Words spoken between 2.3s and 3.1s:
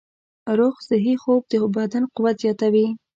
زیاتوي.